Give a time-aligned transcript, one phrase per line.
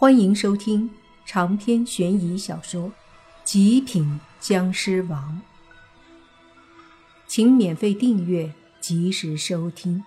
[0.00, 0.88] 欢迎收听
[1.26, 2.88] 长篇悬疑小说
[3.42, 5.42] 《极品僵尸王》，
[7.26, 10.04] 请免费订阅，及时收听。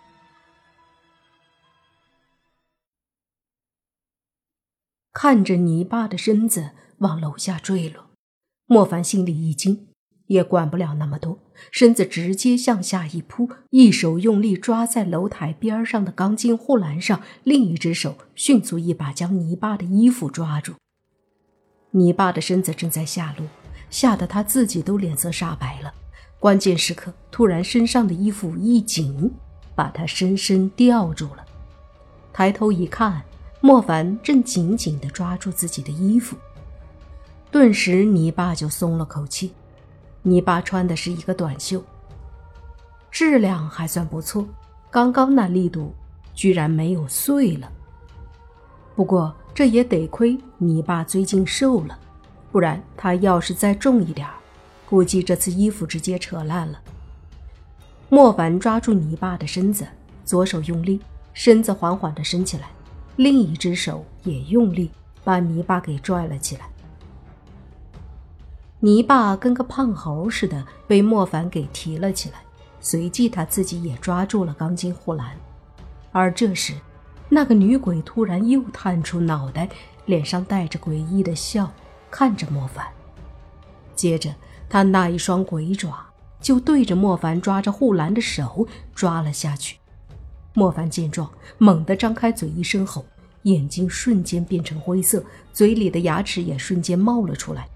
[5.12, 8.12] 看着泥巴的身子往楼下坠落，
[8.68, 9.91] 莫凡心里一惊。
[10.32, 11.38] 也管不了那么多，
[11.72, 20.76] 身子直接向下一扑，一手用力抓在楼台边上的钢筋护栏上，另一只手迅速一把将泥巴的衣服抓住。
[21.92, 23.46] 泥巴的身子正在下落，
[23.90, 25.94] 吓得他自己都脸色煞白了。
[26.40, 29.30] 关键时刻，突然身上的衣服一紧，
[29.76, 31.46] 把他深深吊住了。
[32.32, 33.22] 抬头一看，
[33.60, 36.38] 莫凡正紧紧地抓住自己的衣服，
[37.52, 39.52] 顿时泥巴就松了口气。
[40.24, 41.84] 泥巴穿的是一个短袖，
[43.10, 44.48] 质量还算不错。
[44.90, 45.94] 刚刚那力度
[46.34, 47.72] 居然没有碎了。
[48.96, 51.98] 不过这也得亏泥巴最近瘦了，
[52.52, 54.28] 不然他要是再重一点
[54.88, 56.80] 估计这次衣服直接扯烂了。
[58.10, 59.88] 莫凡抓住泥巴的身子，
[60.26, 61.00] 左手用力，
[61.34, 62.68] 身子缓缓地升起来，
[63.16, 64.92] 另一只手也用力
[65.24, 66.70] 把泥巴给拽了起来。
[68.84, 72.40] 泥巴跟个胖猴似的被莫凡给提了起来，
[72.80, 75.38] 随即他自己也抓住了钢筋护栏。
[76.12, 76.74] 而这时，
[77.30, 79.70] 那个女鬼突然又探出脑袋，
[80.08, 81.72] 脸上带着诡异的笑，
[82.10, 82.84] 看着莫凡。
[83.96, 84.34] 接着，
[84.68, 86.04] 她那一双鬼爪
[86.40, 89.78] 就对着莫凡抓着护栏的手抓了下去。
[90.56, 93.06] 莫凡见状，猛地张开嘴一声吼，
[93.44, 95.24] 眼睛瞬间变成灰色，
[95.54, 97.70] 嘴里的牙齿也瞬间冒了出来。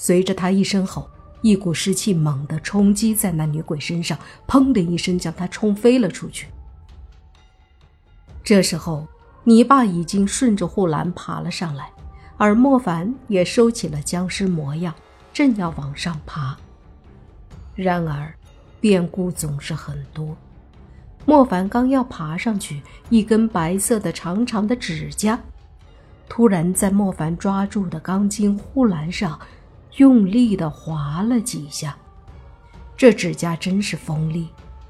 [0.00, 1.10] 随着他一声吼，
[1.42, 6.46] 一股湿气猛地冲击在那女鬼身上，砰的一声将她冲飞了出去。
[8.44, 9.08] 这时候，
[9.42, 11.90] 泥巴已经顺着护栏爬了上来，
[12.36, 14.94] 而莫凡也收起了僵尸模样，
[15.32, 16.56] 正要往上爬。
[17.74, 18.32] 然而，
[18.80, 20.36] 变故总是很多。
[21.26, 25.38] 莫凡刚要爬上去，一根白色的长长的指甲
[26.28, 29.36] 突然在莫凡抓住的钢筋护栏上。
[29.96, 31.96] 用力的划了几下，
[32.96, 34.48] 这指甲真是锋利，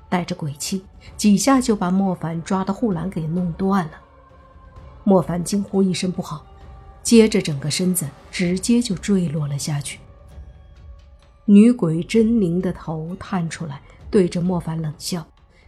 [0.09, 0.85] 带着鬼气，
[1.17, 3.93] 几下就把莫凡抓的护栏给弄断了。
[5.05, 6.45] 莫凡惊呼一声不好，
[7.03, 9.99] 接着整个身子直接就坠落了下去。
[11.47, 13.81] 女鬼狰狞的头探出来，
[14.11, 15.27] 对着莫凡冷笑，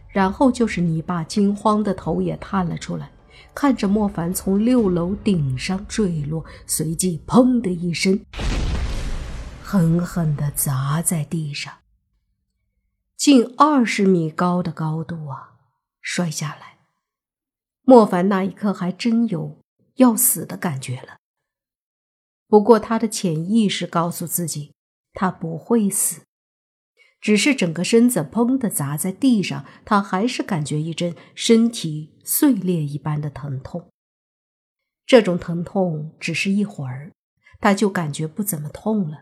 [0.09, 3.09] 然后就是你爸惊慌的头也探了出来，
[3.55, 8.19] 看着莫凡从六楼顶上坠落，随即砰的一声。
[9.71, 11.75] 狠狠地砸在地上，
[13.15, 15.61] 近二十米高的高度啊！
[16.01, 16.79] 摔下来，
[17.83, 19.61] 莫凡那一刻还真有
[19.95, 21.19] 要死的感觉了。
[22.49, 24.73] 不过他的潜意识告诉自己，
[25.13, 26.23] 他不会死，
[27.21, 33.89] 只是整个身子砰的砸在地上，他还是感觉一阵身体碎裂一般的疼痛。
[35.05, 37.13] 这种疼痛只是一会儿，
[37.61, 39.21] 他就感觉不怎么痛了。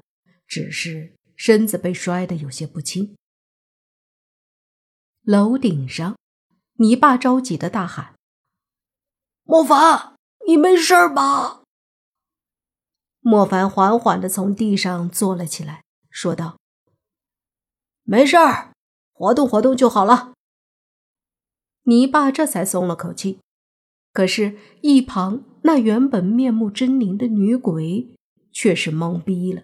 [0.49, 3.15] 只是身子被摔得有些不轻。
[5.21, 6.17] 楼顶上，
[6.77, 8.15] 泥巴着急的大喊
[9.45, 10.15] ：“莫凡，
[10.47, 11.61] 你没事吧？”
[13.21, 16.57] 莫凡缓缓的从地上坐了起来，说道
[18.03, 18.73] ：“没事儿，
[19.13, 20.33] 活动活动就好了。”
[21.83, 23.39] 泥巴这才松了口气。
[24.11, 28.15] 可是，一旁那原本面目狰狞的女鬼
[28.51, 29.63] 却是懵逼了。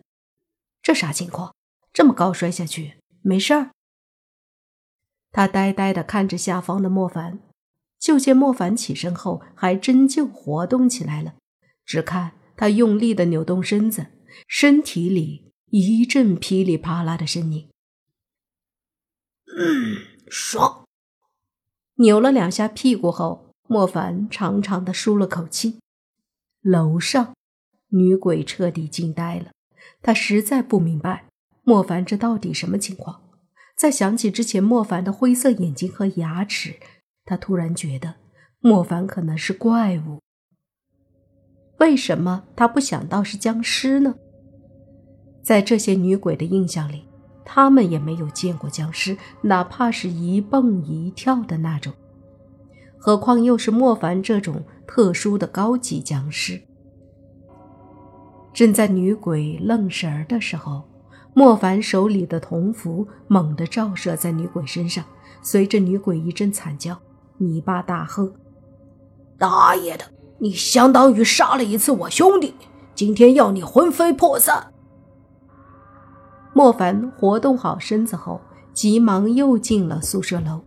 [0.85, 1.55] 这啥情况？
[1.91, 3.71] 这么高摔下去没事儿？
[5.31, 7.39] 他呆呆的看着下方的莫凡，
[7.97, 11.33] 就见莫凡起身后还真就活动起来了。
[11.83, 14.11] 只看他用力的扭动身子，
[14.47, 17.67] 身体里一阵噼里啪啦的声音。
[19.57, 19.97] 嗯，
[20.29, 20.85] 爽！
[21.95, 25.79] 扭了两下屁股后，莫凡长长的舒了口气。
[26.61, 27.33] 楼上，
[27.87, 29.54] 女鬼彻底惊呆了。
[30.01, 31.25] 他实在不明白
[31.63, 33.21] 莫凡这到底什么情况。
[33.75, 36.75] 再想起之前莫凡的灰色眼睛和牙齿，
[37.25, 38.15] 他突然觉得
[38.59, 40.21] 莫凡可能是怪物。
[41.79, 44.15] 为什么他不想到是僵尸呢？
[45.43, 47.05] 在这些女鬼的印象里，
[47.43, 51.93] 他们也没有见过僵尸，哪怕是一蹦一跳的那种，
[52.97, 56.61] 何况又是莫凡这种特殊的高级僵尸。
[58.55, 60.83] 正在女鬼愣神儿的时候，
[61.33, 65.03] 莫凡手里的铜符猛地照射在女鬼身上，
[65.41, 66.97] 随着女鬼一阵惨叫，
[67.37, 68.31] 泥巴大喝
[69.37, 70.05] ：“大爷的，
[70.39, 72.53] 你相当于杀了一次我兄弟，
[72.95, 74.71] 今天要你魂飞魄散。
[76.53, 78.39] 莫凡活动好身子后，
[78.71, 80.61] 急忙又进了宿舍楼。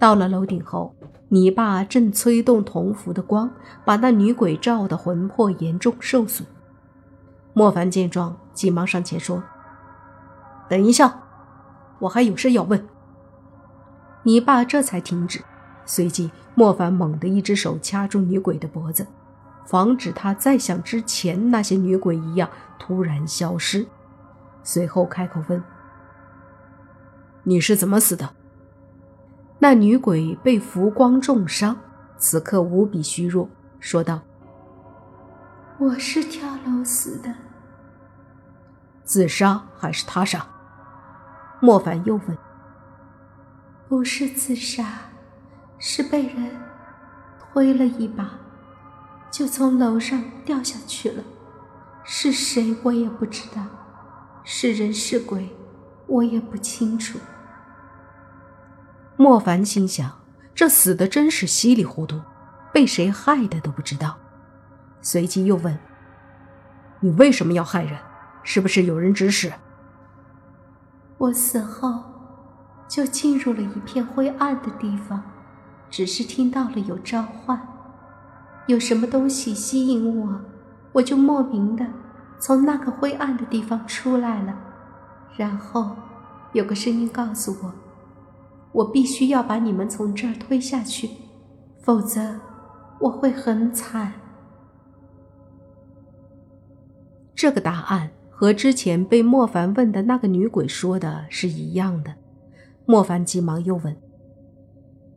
[0.00, 0.92] 到了楼顶后，
[1.28, 3.48] 泥巴正催动铜符的光，
[3.84, 6.44] 把那女鬼照得魂魄严重受损。
[7.52, 9.42] 莫凡见状，急忙上前说
[10.68, 11.22] ：“等一下，
[12.00, 12.88] 我还有事要问。”
[14.24, 15.42] 你爸这才停止。
[15.84, 19.06] 随即，莫凡猛地一只手掐住女鬼的脖子，
[19.66, 23.86] 防止她再像之前那些女鬼一样突然消失。
[24.62, 25.62] 随后开口问
[27.42, 28.30] ：“你是怎么死的？”
[29.58, 31.76] 那女鬼被浮光重伤，
[32.16, 33.48] 此刻无比虚弱，
[33.80, 34.20] 说道
[35.82, 37.34] ：“我是跳楼死的。”
[39.02, 40.46] 自杀还是他杀？
[41.60, 42.38] 莫凡又问
[43.88, 44.86] ：“不是自杀。”
[45.84, 46.48] 是被人
[47.40, 48.38] 推了一把，
[49.32, 51.24] 就从楼上掉下去了。
[52.04, 53.62] 是谁我也不知道，
[54.44, 55.48] 是人是鬼
[56.06, 57.18] 我也不清楚。
[59.16, 60.20] 莫凡心想：
[60.54, 62.20] 这死的真是稀里糊涂，
[62.72, 64.16] 被谁害的都不知道。
[65.02, 65.78] 随即又问
[67.00, 67.98] ：“你为什么要害人？
[68.42, 69.52] 是不是有人指使？”
[71.18, 72.02] 我死后
[72.88, 75.22] 就进入了一片灰暗的地方。
[75.90, 77.60] 只是听到了有召唤，
[78.66, 80.40] 有什么东西吸引我，
[80.92, 81.84] 我就莫名的
[82.38, 84.58] 从那个灰暗的地方出来了。
[85.36, 85.94] 然后
[86.52, 87.74] 有个声音告诉我，
[88.72, 91.10] 我必须要把你们从这儿推下去，
[91.82, 92.40] 否则
[92.98, 94.14] 我会很惨。
[97.42, 102.14] 这个答案和之前被莫凡问的那个女鬼说的是一样的。
[102.86, 103.96] 莫凡急忙又问。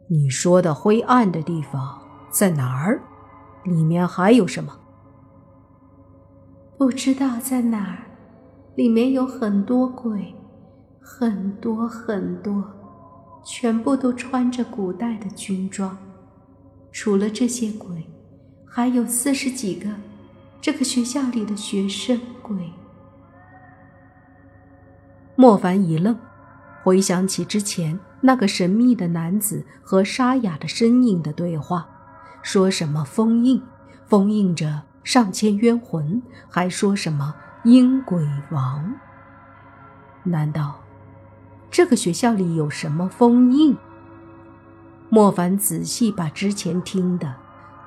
[0.08, 2.02] 你说的灰暗的地方
[2.32, 3.00] 在哪儿？
[3.64, 4.76] 里面还有什么？
[6.80, 8.08] 不知道在哪儿。
[8.74, 10.34] 里面有很多鬼，
[11.00, 12.64] 很多很多，
[13.44, 15.96] 全部都穿着古代的军装。
[16.92, 18.04] 除了这些鬼，
[18.66, 19.88] 还有四十几个
[20.66, 22.72] 这个学校里的学生鬼。
[25.36, 26.18] 莫凡一愣，
[26.82, 28.00] 回想起之前。
[28.22, 31.88] 那个神秘的男子和沙哑的身影的对话，
[32.42, 33.62] 说什么封印，
[34.08, 38.92] 封印着上千冤魂，还说什么阴鬼王？
[40.24, 40.82] 难道
[41.70, 43.78] 这个学校里有什么封印？
[45.10, 47.36] 莫凡仔细把之前听的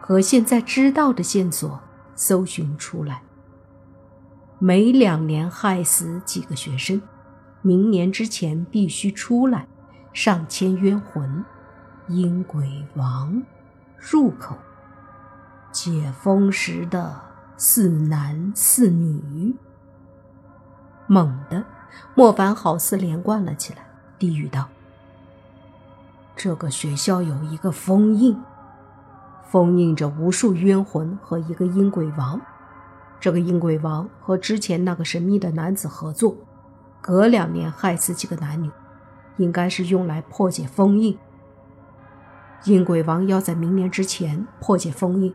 [0.01, 1.81] 和现在知道的线索
[2.19, 3.23] 搜寻出来，
[4.59, 7.01] 每两年害死几个学生，
[7.63, 9.69] 明年之前必须出来。
[10.13, 11.45] 上千冤魂，
[12.09, 13.41] 阴鬼王，
[13.97, 14.57] 入口，
[15.71, 17.21] 解封时的
[17.57, 19.55] 四男四女。
[21.07, 21.65] 猛地，
[22.17, 23.87] 莫凡好似连贯了起来，
[24.19, 24.69] 低语道
[26.35, 28.37] ：“这个学校有一个封印，
[29.51, 32.41] 封印着无数冤魂和一个阴鬼王。
[33.21, 36.37] 这个阴鬼王和之前那个神秘的男子合作，
[37.01, 38.71] 隔两年害死几个男女。”
[39.39, 41.17] 应该是用来破解封印。
[42.65, 45.33] 阴鬼王要在明年之前破解封印，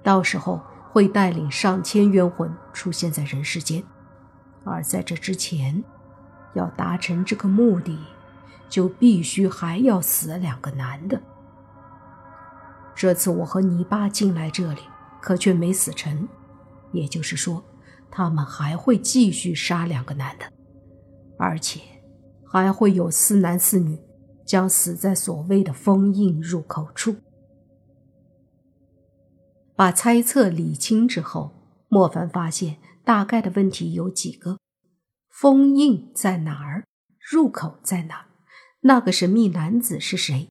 [0.00, 0.62] 到时候
[0.92, 3.82] 会带领上千冤魂出现在人世间。
[4.62, 5.82] 而在这之前，
[6.54, 7.98] 要达成这个目的，
[8.68, 11.20] 就必须还要死两个男的。
[12.98, 14.80] 这次我和泥巴进来这里，
[15.22, 16.28] 可却没死成，
[16.92, 17.62] 也就是说，
[18.10, 20.52] 他们还会继续杀两个男的，
[21.38, 21.80] 而且。
[22.50, 24.00] 还会有四男四女
[24.46, 27.16] 将死在所谓的封印入口处。
[29.76, 31.52] 把猜测理清之后，
[31.88, 34.58] 莫凡发现大概的问题有几个：
[35.28, 36.84] 封印在哪儿？
[37.20, 38.24] 入口在哪儿？
[38.80, 40.48] 那个神秘男子是谁？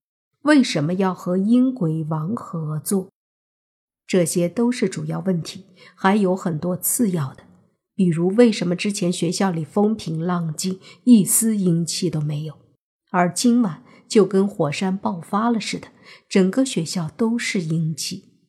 [0.48, 3.10] 为什么要和阴鬼王合作？
[4.08, 7.44] 这些都是主要问题，还有很多次要的。
[7.94, 12.58] 比如，为什么之前学校里风平浪静，一丝阴气都没有，
[13.12, 15.90] 而今晚就跟火山爆发了似的，
[16.30, 18.40] 整个学校都是阴气，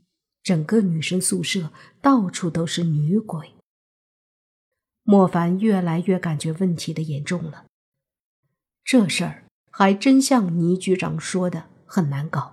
[0.40, 3.54] 整个女生宿舍到处都是女鬼。
[5.02, 7.64] 莫凡越来越感觉问题的严重了，
[8.84, 12.52] 这事儿还真像倪局长说的很难搞。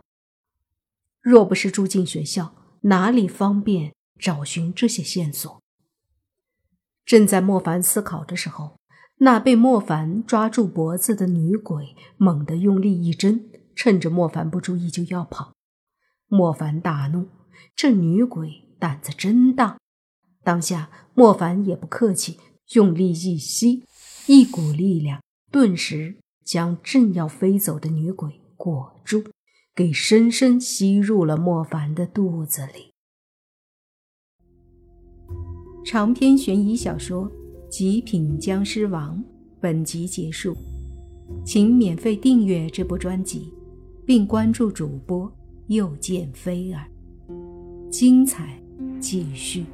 [1.22, 5.62] 若不是住进学校，哪里方便找寻这些线索？
[7.06, 8.80] 正在莫凡思考的时候，
[9.18, 13.44] 那被莫凡抓住脖子的女鬼猛地用力一挣，
[13.76, 15.54] 趁着莫凡不注意就要跑。
[16.28, 17.30] 莫凡大怒，
[17.76, 19.78] 这女鬼胆子真大。
[20.44, 22.40] 当下，莫凡也不客气，
[22.74, 23.84] 用力一吸，
[24.28, 29.24] 一股力量顿时将正要飞走的女鬼裹住，
[29.76, 32.94] 给深深吸入了莫凡的肚子里。
[35.86, 37.30] 长篇悬疑小说
[37.70, 39.18] 《极品僵尸王》
[39.60, 40.56] 本集结束，
[41.46, 43.54] 请免费订阅这部专辑，
[44.06, 45.32] 并关注主播
[45.68, 46.88] 又见菲儿，
[47.92, 48.60] 精彩
[49.00, 49.66] 继续。